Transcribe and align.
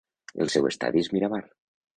El 0.45 0.49
seu 0.53 0.65
estadi 0.71 1.05
és 1.05 1.13
Miramar. 1.17 1.43